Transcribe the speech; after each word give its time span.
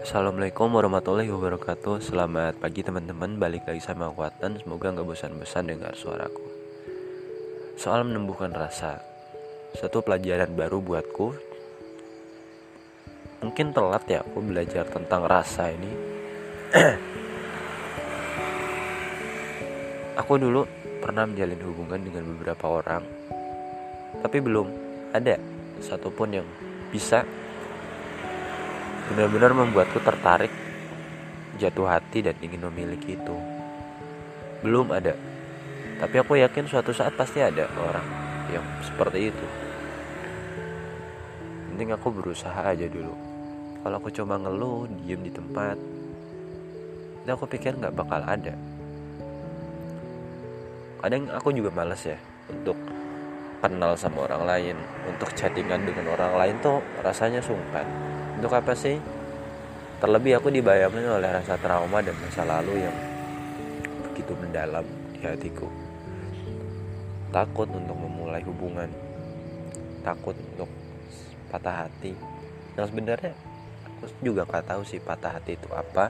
Assalamualaikum 0.00 0.72
warahmatullahi 0.72 1.28
wabarakatuh. 1.28 2.00
Selamat 2.00 2.56
pagi 2.56 2.80
teman-teman. 2.80 3.36
Balik 3.36 3.68
lagi 3.68 3.84
sama 3.84 4.08
Kuatan 4.08 4.56
Semoga 4.56 4.96
gak 4.96 5.04
bosan-bosan 5.04 5.68
dengar 5.68 5.92
suaraku. 5.92 6.40
Soal 7.76 8.08
menumbuhkan 8.08 8.48
rasa. 8.48 8.96
Satu 9.76 10.00
pelajaran 10.00 10.56
baru 10.56 10.80
buatku. 10.80 11.36
Mungkin 13.44 13.76
telat 13.76 14.08
ya 14.08 14.24
aku 14.24 14.40
belajar 14.40 14.88
tentang 14.88 15.28
rasa 15.28 15.68
ini. 15.68 15.92
Aku 20.24 20.40
dulu 20.40 20.64
pernah 21.04 21.28
menjalin 21.28 21.60
hubungan 21.60 22.00
dengan 22.00 22.24
beberapa 22.24 22.80
orang. 22.80 23.04
Tapi 24.24 24.38
belum 24.40 24.66
ada 25.12 25.36
satupun 25.84 26.40
yang 26.40 26.48
bisa 26.88 27.20
benar-benar 29.10 29.50
membuatku 29.50 29.98
tertarik, 30.06 30.54
jatuh 31.58 31.90
hati 31.90 32.22
dan 32.22 32.38
ingin 32.38 32.62
memiliki 32.70 33.18
itu. 33.18 33.36
Belum 34.62 34.86
ada, 34.94 35.18
tapi 35.98 36.22
aku 36.22 36.38
yakin 36.38 36.70
suatu 36.70 36.94
saat 36.94 37.18
pasti 37.18 37.42
ada 37.42 37.66
orang 37.74 38.06
yang 38.54 38.62
seperti 38.86 39.34
itu. 39.34 39.46
Penting 41.74 41.90
aku 41.90 42.06
berusaha 42.14 42.62
aja 42.62 42.86
dulu. 42.86 43.10
Kalau 43.82 43.96
aku 43.98 44.14
cuma 44.14 44.38
ngeluh, 44.38 44.86
diem 45.02 45.26
di 45.26 45.32
tempat, 45.34 45.74
itu 47.26 47.30
aku 47.34 47.50
pikir 47.50 47.82
nggak 47.82 47.96
bakal 47.98 48.22
ada. 48.22 48.54
Kadang 51.02 51.26
aku 51.34 51.50
juga 51.50 51.74
males 51.74 52.06
ya 52.06 52.20
untuk 52.46 52.78
kenal 53.58 53.98
sama 53.98 54.30
orang 54.30 54.42
lain, 54.46 54.76
untuk 55.10 55.34
chattingan 55.34 55.82
dengan 55.82 56.14
orang 56.14 56.32
lain 56.38 56.54
tuh 56.62 56.78
rasanya 57.02 57.42
sungkan 57.42 58.10
untuk 58.40 58.56
apa 58.56 58.72
sih? 58.72 58.96
Terlebih 60.00 60.40
aku 60.40 60.48
dibayangkan 60.48 61.20
oleh 61.20 61.28
rasa 61.28 61.60
trauma 61.60 62.00
dan 62.00 62.16
masa 62.16 62.40
lalu 62.48 62.88
yang 62.88 62.96
begitu 64.08 64.32
mendalam 64.32 64.88
di 65.12 65.20
hatiku. 65.20 65.68
Takut 67.28 67.68
untuk 67.68 68.00
memulai 68.00 68.40
hubungan. 68.48 68.88
Takut 70.00 70.32
untuk 70.32 70.72
patah 71.52 71.84
hati. 71.84 72.16
Yang 72.80 72.88
sebenarnya 72.88 73.36
aku 73.84 74.08
juga 74.24 74.48
nggak 74.48 74.72
tahu 74.72 74.82
sih 74.88 75.04
patah 75.04 75.36
hati 75.36 75.60
itu 75.60 75.68
apa. 75.76 76.08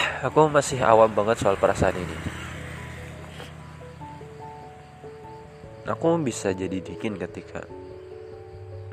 Aku 0.32 0.48
masih 0.48 0.80
awam 0.80 1.12
banget 1.12 1.44
soal 1.44 1.60
perasaan 1.60 1.98
ini. 1.98 2.16
Aku 5.84 6.16
bisa 6.24 6.56
jadi 6.56 6.80
dingin 6.80 7.20
ketika 7.20 7.68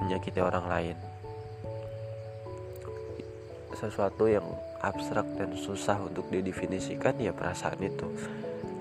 menyakiti 0.04 0.42
orang 0.44 0.68
lain 0.68 1.09
sesuatu 3.80 4.28
yang 4.28 4.44
abstrak 4.84 5.24
dan 5.40 5.56
susah 5.56 5.96
untuk 6.04 6.28
didefinisikan 6.28 7.16
ya 7.16 7.32
perasaan 7.32 7.80
itu. 7.80 8.12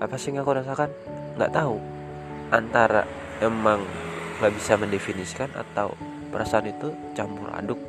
Apa 0.03 0.19
sih 0.19 0.35
yang 0.35 0.43
aku 0.43 0.59
rasakan? 0.59 0.91
Nggak 1.39 1.55
tahu. 1.55 1.79
Antara 2.51 3.07
emang 3.39 3.79
nggak 4.43 4.53
bisa 4.59 4.75
mendefinisikan 4.75 5.47
atau 5.55 5.95
perasaan 6.31 6.67
itu 6.67 6.91
campur 7.15 7.47
aduk 7.55 7.79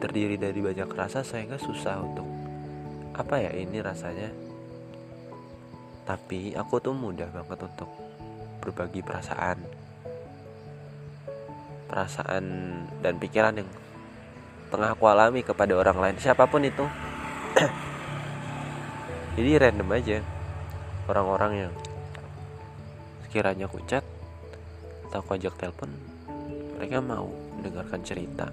terdiri 0.00 0.38
dari 0.38 0.62
banyak 0.62 0.88
rasa 0.94 1.26
sehingga 1.26 1.58
susah 1.58 2.00
untuk 2.00 2.24
apa 3.18 3.36
ya 3.42 3.52
ini 3.52 3.82
rasanya? 3.82 4.30
Tapi 6.08 6.56
aku 6.56 6.80
tuh 6.80 6.96
mudah 6.96 7.28
banget 7.28 7.58
untuk 7.68 7.90
berbagi 8.64 9.04
perasaan. 9.04 9.60
Perasaan 11.88 12.44
dan 13.00 13.14
pikiran 13.20 13.60
yang 13.60 13.68
tengah 14.68 14.94
aku 14.94 15.04
alami 15.08 15.40
kepada 15.42 15.72
orang 15.74 15.98
lain. 15.98 16.16
Siapa 16.20 16.44
pun 16.46 16.62
itu. 16.64 16.84
Jadi 19.36 19.50
random 19.56 19.90
aja. 19.92 20.18
Orang-orang 21.08 21.52
yang 21.66 21.72
sekiranya 23.28 23.68
aku 23.68 23.80
chat 23.88 24.04
atau 25.08 25.24
aku 25.24 25.40
ajak 25.40 25.56
telepon 25.56 25.88
mereka 26.78 27.02
mau 27.02 27.26
mendengarkan 27.58 28.00
cerita. 28.06 28.46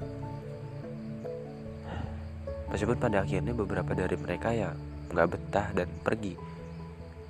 Meskipun 2.74 2.98
pada 2.98 3.22
akhirnya 3.22 3.54
beberapa 3.54 3.94
dari 3.94 4.18
mereka 4.18 4.50
ya 4.50 4.74
nggak 5.14 5.28
betah 5.30 5.68
dan 5.78 5.88
pergi. 6.02 6.34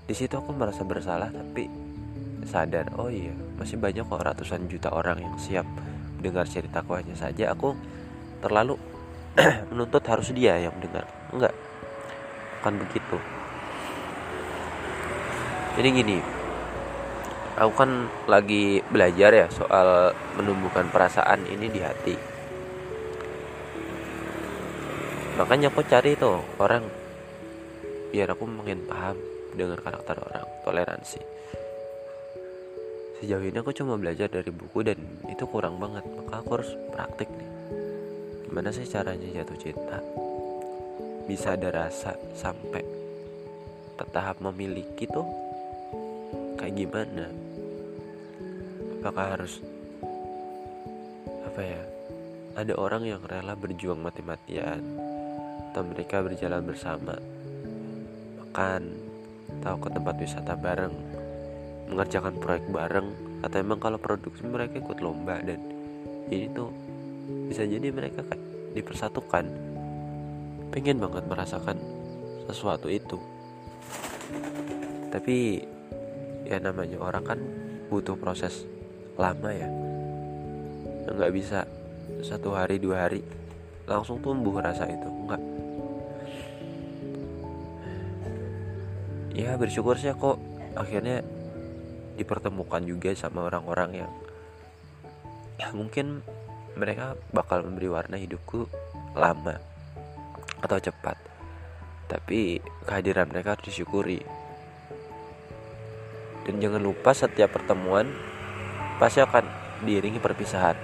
Di 0.07 0.15
situ 0.15 0.39
aku 0.39 0.55
merasa 0.55 0.87
bersalah 0.87 1.29
tapi 1.29 1.67
sadar 2.45 2.93
oh 2.95 3.09
iya 3.09 3.33
masih 3.57 3.81
banyak 3.81 4.05
kok 4.05 4.21
ratusan 4.21 4.69
juta 4.69 4.93
orang 4.93 5.17
yang 5.17 5.35
siap 5.35 5.67
dengar 6.23 6.47
ceritaku 6.47 6.95
hanya 6.95 7.13
saja. 7.13 7.51
Aku 7.51 7.75
terlalu 8.45 8.77
menuntut 9.73 10.05
harus 10.05 10.29
dia 10.29 10.61
yang 10.61 10.77
mendengar. 10.77 11.09
Enggak. 11.33 11.53
Bukan 12.61 12.73
begitu. 12.85 13.17
Jadi 15.75 15.89
gini 15.91 16.17
aku 17.55 17.73
kan 17.73 17.91
lagi 18.29 18.79
belajar 18.87 19.31
ya 19.33 19.47
soal 19.49 20.13
menumbuhkan 20.37 20.87
perasaan 20.93 21.43
ini 21.49 21.67
di 21.73 21.81
hati. 21.81 22.15
Makanya 25.35 25.67
aku 25.67 25.83
cari 25.83 26.15
tuh 26.15 26.39
orang 26.63 26.87
biar 28.15 28.31
aku 28.31 28.47
makin 28.47 28.87
paham 28.87 29.19
dengan 29.51 29.75
karakter 29.75 30.15
orang 30.15 30.47
toleransi. 30.63 31.19
Sejauh 33.19 33.43
ini 33.43 33.59
aku 33.59 33.75
cuma 33.75 33.99
belajar 33.99 34.31
dari 34.31 34.51
buku 34.51 34.79
dan 34.83 34.99
itu 35.27 35.43
kurang 35.47 35.75
banget. 35.75 36.07
Maka 36.07 36.39
aku 36.39 36.49
harus 36.59 36.71
praktik 36.95 37.27
nih 37.35 37.54
gimana 38.45 38.69
sih 38.69 38.85
caranya 38.85 39.25
jatuh 39.41 39.57
cinta? 39.57 39.97
Bisa 41.25 41.57
ada 41.57 41.73
rasa 41.73 42.13
sampai 42.37 42.85
ke 43.97 44.05
tahap 44.13 44.37
memiliki 44.37 45.09
tuh? 45.09 45.25
Kayak 46.53 46.77
gimana? 46.77 47.25
Apakah 49.01 49.25
harus 49.33 49.61
apa 51.45 51.61
ya 51.61 51.81
ada 52.53 52.73
orang 52.77 53.09
yang 53.09 53.21
rela 53.25 53.57
berjuang 53.57 53.97
mati-matian? 53.97 54.85
Atau 55.73 55.81
mereka 55.89 56.21
berjalan 56.21 56.61
bersama? 56.61 57.17
Makan 58.45 58.83
atau 59.59 59.75
ke 59.81 59.89
tempat 59.89 60.15
wisata 60.21 60.53
bareng? 60.53 60.93
Mengerjakan 61.89 62.37
proyek 62.37 62.65
bareng? 62.69 63.09
Atau 63.41 63.57
emang 63.57 63.81
kalau 63.81 63.97
produksi 63.97 64.45
mereka 64.45 64.77
ikut 64.77 65.01
lomba 65.01 65.41
dan 65.41 65.57
ini 66.29 66.49
tuh 66.53 66.69
bisa 67.49 67.65
jadi 67.65 67.89
mereka 67.89 68.21
kayak 68.25 68.41
dipersatukan. 68.75 69.45
Pengen 70.69 70.99
banget 70.99 71.23
merasakan 71.25 71.77
sesuatu 72.49 72.91
itu. 72.91 73.17
Tapi 75.09 75.63
ya 76.45 76.59
namanya 76.61 76.99
orang 77.01 77.23
kan 77.23 77.39
butuh 77.87 78.19
proses 78.19 78.67
lama 79.15 79.49
ya. 79.49 79.69
Nggak 81.05 81.33
bisa 81.33 81.65
satu 82.25 82.53
hari 82.53 82.81
dua 82.81 83.07
hari 83.07 83.21
langsung 83.85 84.17
tumbuh 84.21 84.57
rasa 84.57 84.89
itu 84.89 85.05
enggak 85.05 85.41
ya 89.35 89.53
bersyukur 89.59 89.99
sih 89.99 90.15
kok 90.15 90.39
akhirnya 90.73 91.21
dipertemukan 92.15 92.81
juga 92.87 93.11
sama 93.13 93.45
orang-orang 93.51 94.05
yang 94.05 94.11
ya 95.59 95.69
mungkin 95.75 96.23
mereka 96.75 97.15
bakal 97.31 97.63
memberi 97.63 97.87
warna 97.91 98.19
hidupku 98.19 98.67
lama 99.15 99.59
atau 100.61 100.77
cepat. 100.79 101.17
Tapi 102.05 102.61
kehadiran 102.85 103.31
mereka 103.31 103.57
harus 103.57 103.71
disyukuri. 103.71 104.21
Dan 106.45 106.61
jangan 106.61 106.83
lupa 106.83 107.11
setiap 107.15 107.57
pertemuan 107.57 108.05
pasti 109.01 109.19
akan 109.23 109.43
diiringi 109.81 110.21
perpisahan. 110.21 110.77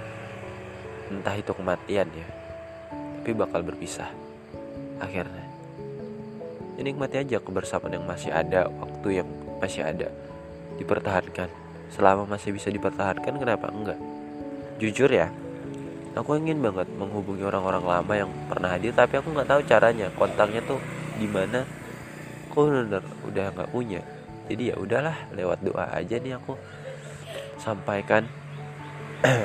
Entah 1.12 1.36
itu 1.38 1.54
kematian 1.54 2.08
ya 2.10 2.42
tapi 3.22 3.38
bakal 3.38 3.62
berpisah 3.62 4.10
akhirnya. 4.98 5.46
Ini 6.74 6.90
nikmati 6.90 7.22
aja 7.22 7.38
kebersamaan 7.38 7.94
yang 7.94 8.02
masih 8.02 8.34
ada 8.34 8.66
waktu 8.66 9.22
yang 9.22 9.30
masih 9.62 9.86
ada 9.86 10.10
dipertahankan. 10.74 11.46
Selama 11.94 12.26
masih 12.26 12.50
bisa 12.50 12.66
dipertahankan 12.66 13.38
kenapa 13.38 13.70
enggak? 13.70 13.94
Jujur 14.82 15.06
ya 15.06 15.30
aku 16.12 16.36
ingin 16.36 16.60
banget 16.60 16.88
menghubungi 16.96 17.44
orang-orang 17.44 17.84
lama 17.84 18.12
yang 18.12 18.30
pernah 18.48 18.68
hadir 18.72 18.92
tapi 18.92 19.18
aku 19.20 19.32
nggak 19.32 19.48
tahu 19.48 19.60
caranya. 19.64 20.06
Kontaknya 20.12 20.60
tuh 20.64 20.80
di 21.16 21.26
mana? 21.28 21.64
Aku 22.52 22.68
bener 22.68 23.00
udah 23.24 23.44
nggak 23.56 23.70
punya? 23.72 24.00
Jadi 24.52 24.72
ya 24.72 24.76
udahlah 24.76 25.16
lewat 25.32 25.64
doa 25.64 25.88
aja 25.88 26.20
nih 26.20 26.36
aku. 26.36 26.52
Sampaikan 27.56 28.28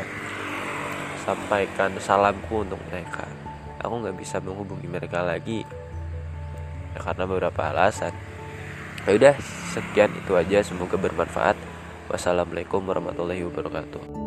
sampaikan 1.26 1.96
salamku 2.04 2.68
untuk 2.68 2.80
mereka. 2.92 3.24
Aku 3.80 4.04
nggak 4.04 4.18
bisa 4.20 4.44
menghubungi 4.44 4.92
mereka 4.92 5.24
lagi. 5.24 5.64
Ya, 6.92 7.00
karena 7.00 7.24
beberapa 7.24 7.72
alasan. 7.72 8.12
Ya 9.08 9.16
udah 9.16 9.36
sekian 9.72 10.12
itu 10.18 10.36
aja. 10.36 10.60
Semoga 10.66 11.00
bermanfaat. 11.00 11.56
Wassalamualaikum 12.12 12.84
warahmatullahi 12.88 13.44
wabarakatuh 13.48 14.27